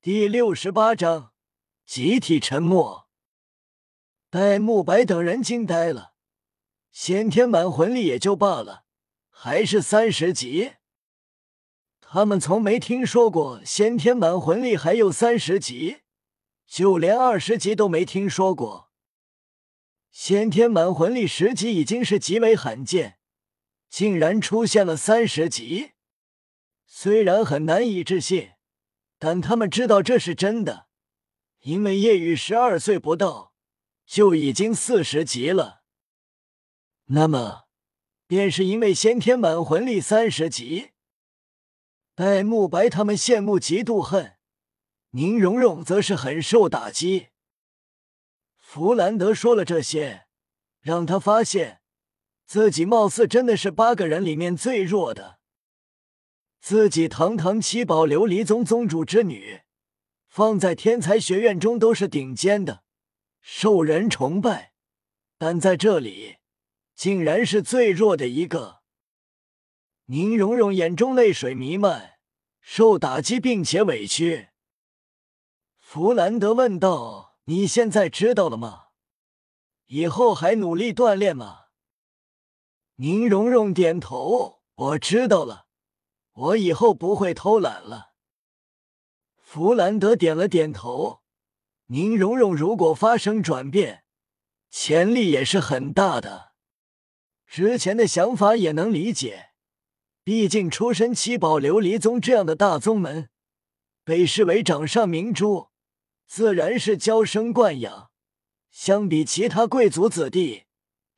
[0.00, 1.32] 第六十八章
[1.84, 3.08] 集体沉默。
[4.30, 6.14] 戴沐白等人惊呆了，
[6.92, 8.84] 先天满魂力也就罢了，
[9.28, 10.74] 还是三十级。
[12.00, 16.02] 他们从没听说过先天满魂力还有三十级，
[16.64, 18.92] 就连二十级都没听说过。
[20.12, 23.18] 先天满魂力十级已经是极为罕见，
[23.88, 25.94] 竟然出现了三十级，
[26.86, 28.52] 虽然很难以置信，
[29.18, 30.88] 但他们知道这是真的，
[31.60, 33.52] 因为叶雨十二岁不到
[34.06, 35.82] 就已经四十级了。
[37.06, 37.64] 那么，
[38.26, 40.90] 便是因为先天满魂力三十级。
[42.14, 44.36] 戴沐白他们羡慕嫉妒恨，
[45.10, 47.28] 宁荣荣则是很受打击。
[48.56, 50.26] 弗兰德说了这些，
[50.80, 51.80] 让他发现
[52.44, 55.37] 自己貌似真的是八个人里面最弱的。
[56.60, 59.62] 自己堂堂七宝琉璃宗宗主之女，
[60.28, 62.82] 放在天才学院中都是顶尖的，
[63.40, 64.72] 受人崇拜，
[65.38, 66.36] 但在这里
[66.94, 68.82] 竟然是最弱的一个。
[70.06, 72.18] 宁荣荣眼中泪水弥漫，
[72.60, 74.48] 受打击并且委屈。
[75.78, 77.26] 弗兰德问道。
[77.48, 78.88] 你现在知道了吗？
[79.86, 81.68] 以后还努力锻炼吗？
[82.96, 85.67] 宁荣荣点头，我知道了，
[86.38, 88.12] 我以后不会偷懒了。
[89.36, 91.22] 弗兰德点了点头。
[91.86, 94.04] 宁荣荣如果发生转变，
[94.70, 96.52] 潜力也是很大的。
[97.46, 99.52] 之前的想法也能理解，
[100.22, 103.30] 毕竟出身七宝琉璃宗这样的大宗门，
[104.04, 105.70] 被视为掌上明珠。
[106.26, 108.10] 自然是娇生惯养，
[108.70, 110.64] 相比其他贵族子弟，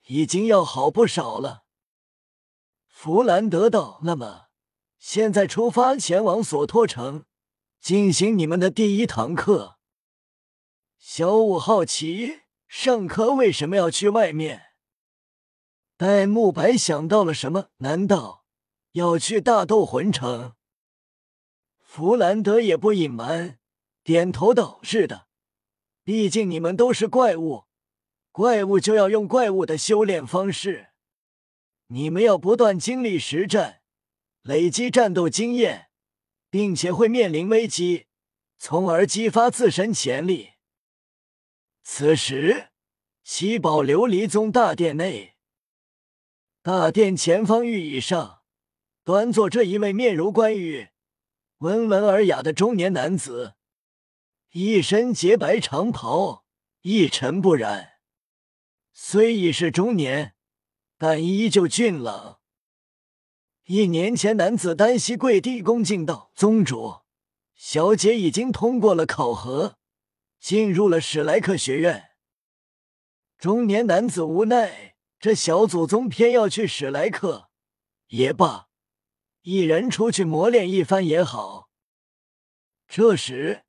[0.07, 1.65] 已经要好不少了。
[2.87, 4.50] 弗兰德道：“那么，
[5.01, 7.25] 现在出发前往索托城，
[7.81, 9.79] 进行你们的第一堂课。”
[10.99, 14.75] 小五好奇，上课为什么要去外面？
[15.97, 17.71] 戴沐白想到了什么？
[17.79, 18.45] 难道
[18.93, 20.53] 要去大斗魂城？
[21.79, 23.59] 弗兰德也不隐瞒。
[24.03, 25.27] 点头道：“是的，
[26.05, 27.65] 毕竟你们都是怪物，
[28.31, 30.89] 怪物就要用怪物的修炼方式。
[31.89, 33.80] 你们要不断经历实战，
[34.43, 35.91] 累积战斗经验，
[36.49, 38.07] 并且会面临危机，
[38.59, 40.53] 从而激发自身潜力。”
[41.83, 42.69] 此时，
[43.25, 45.37] 七宝琉璃宗大殿内，
[46.63, 48.43] 大殿前方御椅上，
[49.05, 50.89] 端坐着一位面如冠玉、
[51.59, 53.55] 温文尔雅的中年男子。
[54.53, 56.45] 一身洁白长袍，
[56.83, 58.01] 一尘不染。
[58.93, 60.35] 虽已是中年，
[60.99, 62.40] 但依旧俊朗。
[63.73, 67.03] 一年前，男子单膝跪地恭敬道：“宗主，
[67.55, 69.77] 小姐已经通过了考核，
[70.41, 72.11] 进入了史莱克学院。”
[73.39, 77.51] 中年男子无奈，这小祖宗偏要去史莱克，
[78.09, 78.67] 也罢，
[79.43, 81.71] 一人出去磨练一番也好。
[82.89, 83.63] 这时。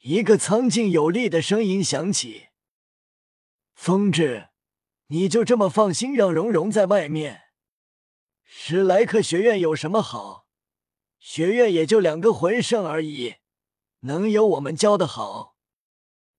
[0.00, 2.48] 一个苍劲有力的声音响起
[3.74, 4.48] ：“风致，
[5.06, 7.45] 你就这么放心让蓉蓉在外面？
[8.48, 10.46] 史莱克学院有什么好？
[11.18, 13.34] 学院也就两个魂圣而已，
[14.00, 15.56] 能有我们教的好？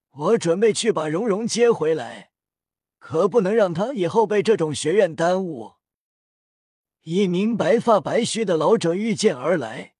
[0.09, 2.31] 我准备去把蓉蓉接回来，
[2.97, 5.73] 可不能让她以后被这种学院耽误。”
[7.03, 9.95] 一名白发白须的老者御剑而来，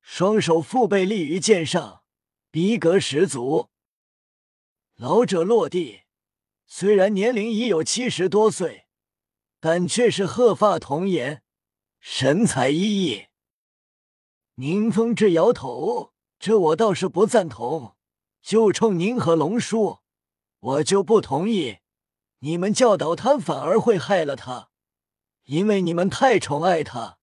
[0.00, 2.02] 双手负背立于剑上。
[2.50, 3.68] 逼格十足，
[4.96, 6.00] 老者落地，
[6.66, 8.86] 虽然年龄已有七十多岁，
[9.60, 11.42] 但却是鹤发童颜，
[12.00, 13.28] 神采奕奕。
[14.54, 17.96] 宁风致摇头：“这我倒是不赞同，
[18.42, 19.98] 就冲您和龙叔，
[20.58, 21.78] 我就不同意。
[22.40, 24.70] 你们教导他，反而会害了他，
[25.44, 27.18] 因为你们太宠爱他，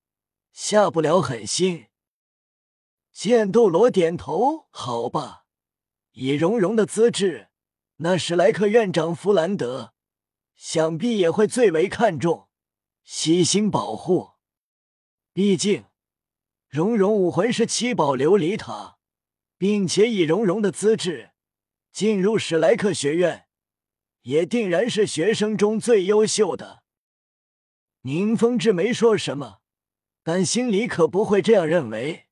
[0.52, 1.88] 下不了狠心。”
[3.12, 5.46] 剑斗罗点头：“好吧，
[6.12, 7.50] 以荣荣的资质，
[7.98, 9.94] 那史莱克院长弗兰德
[10.56, 12.50] 想必也会最为看重，
[13.04, 14.35] 悉心保护。
[15.36, 15.84] 毕竟，
[16.70, 19.00] 荣荣武魂是七宝琉璃塔，
[19.58, 21.32] 并且以荣荣的资质
[21.92, 23.50] 进入史莱克学院，
[24.22, 26.84] 也定然是学生中最优秀的。”
[28.04, 29.60] 宁风致没说什么，
[30.24, 32.28] 但心里可不会这样认为。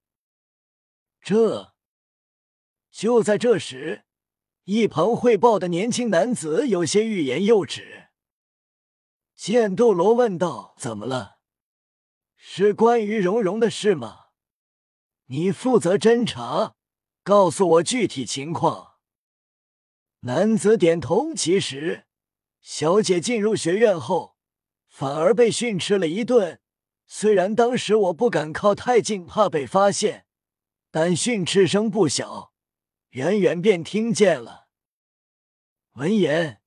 [1.20, 1.74] 这
[2.90, 4.06] 就在这时，
[4.64, 8.12] 一旁汇报的年轻男子有些欲言又止。
[9.36, 11.33] 剑斗罗问道：“怎么了？
[12.46, 14.26] 是关于蓉蓉的事吗？
[15.28, 16.76] 你负责侦查，
[17.24, 18.96] 告诉我具体情况。
[20.20, 21.34] 男子点头。
[21.34, 22.06] 其实，
[22.60, 24.36] 小姐进入学院后，
[24.90, 26.60] 反而被训斥了一顿。
[27.08, 30.26] 虽然当时我不敢靠太近，怕被发现，
[30.92, 32.54] 但训斥声不小，
[33.12, 34.68] 远远便听见了。
[35.94, 36.62] 闻言，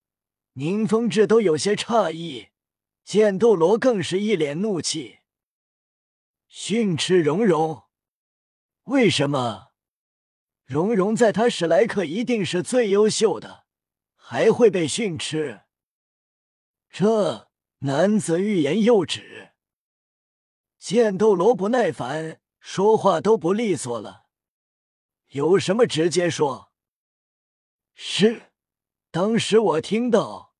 [0.54, 2.48] 宁风致都有些诧异，
[3.04, 5.15] 剑斗罗更是一脸怒气，
[6.58, 7.82] 训斥荣荣。
[8.84, 9.72] 为什么？
[10.64, 13.66] 荣荣在他史莱克一定是最优秀的，
[14.14, 15.64] 还会被训斥？
[16.88, 17.50] 这
[17.80, 19.50] 男子欲言又止。
[20.78, 24.24] 剑斗罗不耐烦，说话都不利索了。
[25.32, 26.72] 有什么直接说。
[27.92, 28.50] 是，
[29.10, 30.54] 当时我听到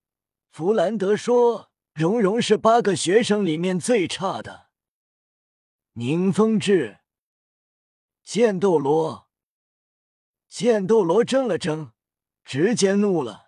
[0.51, 4.66] 弗兰德说荣荣是八个学生里面最差的。
[5.99, 6.99] 宁风致。
[8.23, 9.31] 剑斗罗，
[10.47, 11.93] 剑斗罗怔了怔，
[12.45, 13.47] 直接怒了。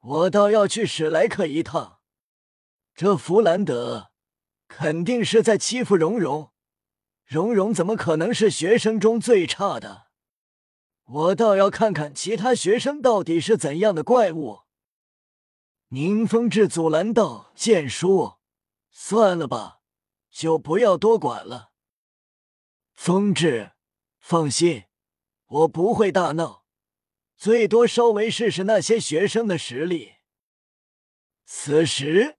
[0.00, 2.00] 我倒要去史莱克一趟。
[2.92, 4.10] 这弗兰德
[4.66, 6.50] 肯定是在欺负蓉蓉。
[7.24, 10.08] 蓉蓉怎么可能是学生中最差的？
[11.04, 14.62] 我倒要看看其他学生到底是怎样的怪物。
[15.90, 18.38] 宁风致阻拦道：“剑叔，
[18.90, 19.81] 算了吧，
[20.32, 21.70] 就不要多管了。”
[22.94, 23.72] 风致，
[24.18, 24.84] 放心，
[25.46, 26.64] 我不会大闹，
[27.36, 30.14] 最多稍微试试那些学生的实力。
[31.44, 32.38] 此时，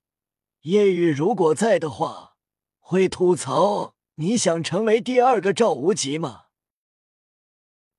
[0.62, 2.38] 叶雨如果在的话，
[2.80, 6.46] 会吐槽：“你想成为第二个赵无极吗？”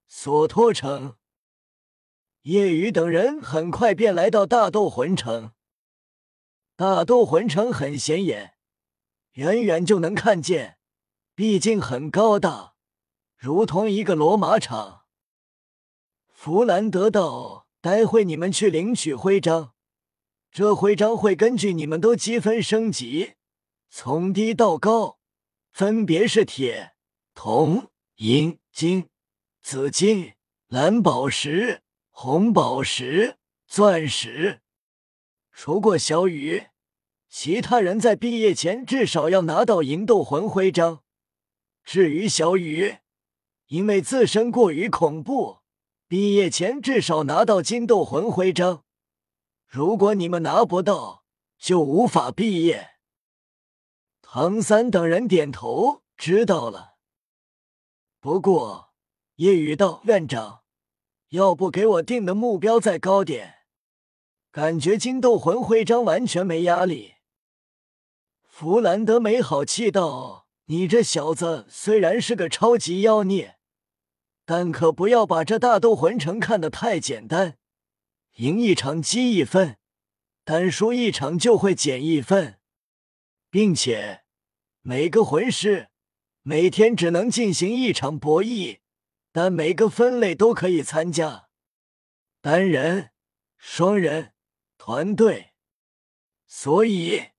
[0.09, 1.17] 索托城，
[2.43, 5.53] 叶雨等人很快便来到大斗魂城。
[6.77, 8.54] 大斗魂城很显眼，
[9.35, 10.79] 远远就能看见。
[11.37, 12.75] 毕竟很高大，
[13.37, 15.03] 如同一个罗马场。
[16.29, 19.75] 弗兰德道：“待会你们去领取徽章，
[20.51, 23.35] 这徽章会根据你们都积分升级，
[23.89, 25.19] 从低到高，
[25.73, 26.95] 分别是铁、
[27.35, 29.09] 铜、银、金、
[29.61, 30.35] 紫金、
[30.69, 34.61] 蓝宝石、红宝石、钻石。
[35.51, 36.67] 除过小雨，
[37.37, 41.03] 其他人在毕业前至少要拿到银斗魂徽章。”
[41.83, 42.99] 至于小雨，
[43.67, 45.59] 因为自身过于恐怖，
[46.07, 48.85] 毕业前至少拿到金斗魂徽章。
[49.67, 51.25] 如果你们拿不到，
[51.59, 52.91] 就无法毕业。
[54.23, 56.95] 唐三等人点头，知道了。
[58.21, 58.91] 不过
[59.35, 60.63] 夜雨道院长，
[61.31, 63.57] 要不给我定的目标再高点？
[64.53, 67.14] 感觉金斗魂徽章完全没压力。
[68.57, 70.47] 弗兰德没好气道。
[70.67, 73.59] 你这小子虽然是个超级妖孽，
[74.45, 77.59] 但可不要把这大斗魂城看得太简单。
[78.35, 79.79] 赢一场积一分，
[80.45, 82.61] 单输一场就会减一分，
[83.51, 84.23] 并且
[84.83, 85.89] 每个魂师
[86.43, 88.79] 每天只能进行一场博弈，
[89.33, 91.49] 但每个分类都可以参加，
[92.41, 93.11] 单人、
[93.57, 94.33] 双人、
[94.79, 95.55] 团队，
[96.47, 97.31] 所以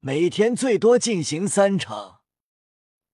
[0.00, 2.20] 每天最多进行三场。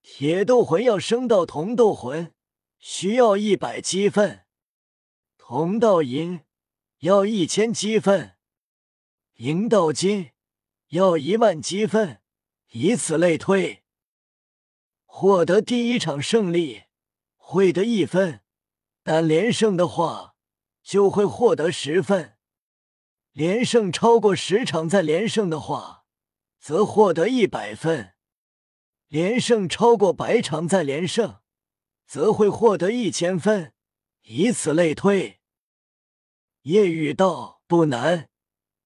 [0.03, 2.31] 铁斗魂要升到铜斗魂，
[2.77, 4.45] 需要一百积分；
[5.35, 6.41] 铜到银
[6.99, 8.35] 要一千积分；
[9.37, 10.29] 银到金
[10.89, 12.21] 要一万积分，
[12.69, 13.83] 以此类推。
[15.05, 16.83] 获得第一场胜利
[17.35, 18.41] 会得一分，
[19.01, 20.35] 但连胜的话
[20.83, 22.37] 就会获得十分。
[23.31, 26.04] 连胜超过十场再连胜的话，
[26.65, 28.15] 则获得一百分。
[29.07, 31.41] 连胜超过百场再连胜，
[32.07, 33.75] 则会获得一千分，
[34.23, 35.41] 以此类推。
[36.63, 38.31] 叶雨道不难，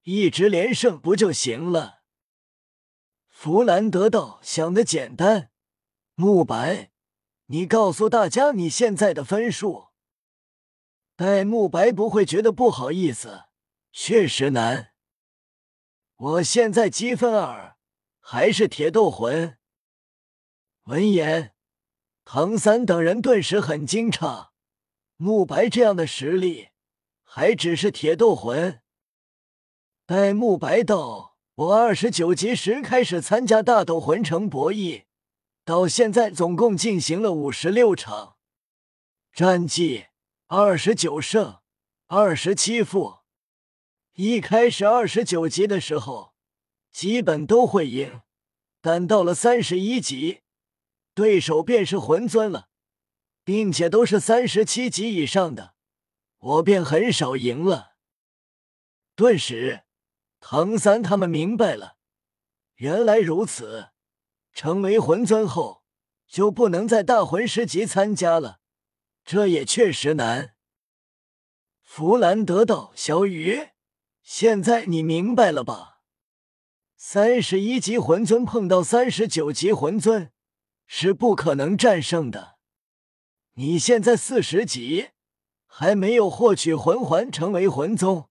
[0.01, 2.01] 一直连胜不就行了？
[3.29, 5.49] 弗兰德道想的简单。
[6.15, 6.91] 慕白，
[7.45, 9.87] 你告诉大家你现在的分数。
[11.15, 13.45] 戴沐白不会觉得不好意思，
[13.93, 14.88] 确实难。
[16.19, 17.77] 我现在积分二，
[18.19, 19.57] 还是铁斗魂。
[20.83, 21.53] 闻言，
[22.25, 24.49] 唐三等人顿时很惊诧。
[25.15, 26.71] 慕白这样的实力，
[27.23, 28.81] 还只是铁斗魂。
[30.05, 35.05] 待慕白道：“我二十九级时开始参加大斗魂城博弈，
[35.63, 38.35] 到现在总共进行了五十六场，
[39.31, 40.07] 战绩
[40.47, 41.59] 二十九胜
[42.07, 43.18] 二十七负。
[44.21, 46.33] 一开始二十九级的时候，
[46.91, 48.19] 基本都会赢，
[48.81, 50.41] 但到了三十一级。”
[51.15, 52.67] 对手便是魂尊了，
[53.45, 55.73] 并且都是三十七级以上的，
[56.37, 57.93] 我便很少赢了。
[59.15, 59.83] 顿时，
[60.41, 61.95] 唐三他们明白了，
[62.75, 63.91] 原来如此。
[64.51, 65.85] 成为魂尊后，
[66.27, 68.59] 就不能在大魂师级参加了，
[69.23, 70.55] 这也确实难。
[71.81, 73.69] 弗兰德道：“小雨，
[74.31, 76.01] 现在你明白了吧？
[76.95, 80.31] 三十一级魂尊碰到三十九级魂尊
[80.85, 82.59] 是不可能战胜的。
[83.55, 85.09] 你现在四十级，
[85.65, 88.29] 还没有获取魂环成为魂宗，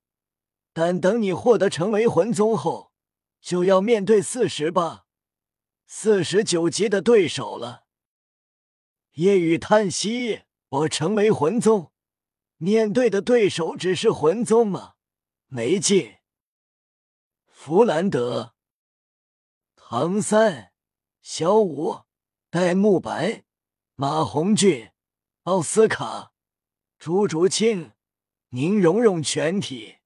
[0.73, 2.93] 但等你获得成为魂宗后，
[3.41, 5.05] 就要面对四十八、
[5.85, 7.87] 四十九级的对手了。”
[9.19, 11.91] 夜雨叹息：“我成为魂宗。”
[12.59, 14.95] 面对的对手只是魂宗吗？
[15.49, 16.19] 没劲。
[17.47, 18.55] 弗兰德、
[19.75, 20.73] 唐三、
[21.23, 22.03] 小五、
[22.51, 23.45] 戴沐白、
[23.95, 24.91] 马红俊、
[25.45, 26.33] 奥斯卡、
[26.99, 27.93] 朱竹清、
[28.51, 29.98] 宁荣荣全体。